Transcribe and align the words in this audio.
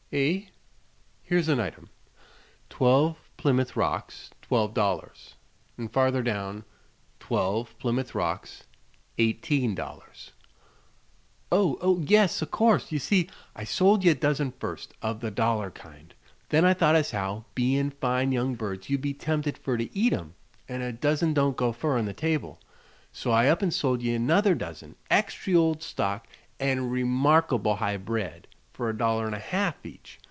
"Eh?" 0.13 0.47
"Here's 1.21 1.47
an 1.47 1.61
item: 1.61 1.89
'Twelve 2.69 3.17
Plymouth 3.37 3.77
Rocks, 3.77 4.29
twelve 4.41 4.73
dollars;' 4.73 5.35
and 5.77 5.89
farther 5.89 6.21
down: 6.21 6.65
'Twelve 7.21 7.73
Plymouth 7.79 8.13
Rocks, 8.13 8.65
eighteen 9.19 9.73
dollars.'" 9.73 10.33
"Oh, 11.49 12.03
yes; 12.05 12.43
o' 12.43 12.45
course. 12.45 12.91
Ye 12.91 12.99
see, 12.99 13.29
I 13.55 13.63
sold 13.63 14.03
you 14.03 14.11
a 14.11 14.13
dozen 14.13 14.51
first, 14.59 14.93
of 15.01 15.21
the 15.21 15.31
dollar 15.31 15.71
kind. 15.71 16.13
Then 16.49 16.65
I 16.65 16.73
thought 16.73 16.97
as 16.97 17.11
how, 17.11 17.45
bein' 17.55 17.91
fine 17.91 18.33
young 18.33 18.55
birds, 18.55 18.89
you'd 18.89 18.99
be 18.99 19.13
tempted 19.13 19.57
fer 19.57 19.77
to 19.77 19.97
eat 19.97 20.11
'em, 20.11 20.33
an' 20.67 20.81
a 20.81 20.91
dozen 20.91 21.33
don't 21.33 21.55
go 21.55 21.71
fur 21.71 21.97
on 21.97 22.03
the 22.03 22.11
table. 22.11 22.59
So 23.13 23.31
I 23.31 23.47
up 23.47 23.63
an' 23.63 23.71
sold 23.71 24.01
ye 24.01 24.13
another 24.13 24.55
dozen, 24.55 24.97
extry 25.09 25.55
ol' 25.55 25.79
stock 25.79 26.27
an' 26.59 26.89
remarkable 26.89 27.77
high 27.77 27.95
bred, 27.95 28.49
fer 28.73 28.87
a 28.89 28.97
dollar 28.97 29.27
an' 29.27 29.33
a 29.33 29.37
half 29.39 29.85
each. 29.85 30.17